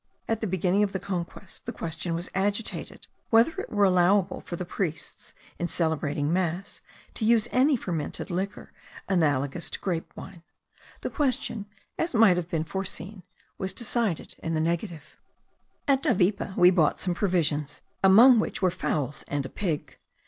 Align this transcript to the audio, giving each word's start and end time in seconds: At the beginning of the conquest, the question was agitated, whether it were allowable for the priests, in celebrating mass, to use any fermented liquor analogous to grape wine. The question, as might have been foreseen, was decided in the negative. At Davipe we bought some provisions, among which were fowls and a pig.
At 0.27 0.41
the 0.41 0.47
beginning 0.47 0.81
of 0.81 0.93
the 0.93 0.99
conquest, 0.99 1.67
the 1.67 1.71
question 1.71 2.15
was 2.15 2.27
agitated, 2.33 3.05
whether 3.29 3.51
it 3.61 3.69
were 3.69 3.85
allowable 3.85 4.41
for 4.41 4.55
the 4.55 4.65
priests, 4.65 5.35
in 5.59 5.67
celebrating 5.67 6.33
mass, 6.33 6.81
to 7.13 7.23
use 7.23 7.47
any 7.51 7.75
fermented 7.75 8.31
liquor 8.31 8.71
analogous 9.07 9.69
to 9.69 9.77
grape 9.79 10.11
wine. 10.17 10.41
The 11.01 11.11
question, 11.11 11.67
as 11.99 12.15
might 12.15 12.37
have 12.37 12.49
been 12.49 12.63
foreseen, 12.63 13.21
was 13.59 13.73
decided 13.73 14.33
in 14.41 14.55
the 14.55 14.59
negative. 14.59 15.17
At 15.87 16.01
Davipe 16.01 16.57
we 16.57 16.71
bought 16.71 16.99
some 16.99 17.13
provisions, 17.13 17.81
among 18.03 18.39
which 18.39 18.59
were 18.59 18.71
fowls 18.71 19.23
and 19.27 19.45
a 19.45 19.49
pig. 19.49 19.99